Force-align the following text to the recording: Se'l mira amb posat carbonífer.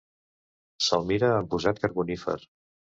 Se'l 0.87 1.07
mira 1.13 1.31
amb 1.37 1.55
posat 1.55 1.85
carbonífer. 1.87 2.39